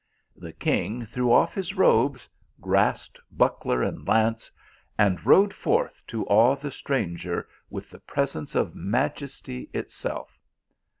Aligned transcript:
The 0.35 0.51
king 0.53 1.05
threw 1.05 1.31
off 1.31 1.53
his 1.53 1.75
robes, 1.75 2.27
grasped 2.59 3.19
buckler 3.31 3.83
and 3.83 4.07
lance, 4.07 4.49
and 4.97 5.23
rode 5.23 5.53
forth 5.53 6.01
to 6.07 6.25
awe 6.25 6.55
the 6.55 6.71
stranger 6.71 7.47
with 7.69 7.91
the 7.91 7.99
presence 7.99 8.55
of 8.55 8.73
majesty 8.73 9.69
itself. 9.75 10.39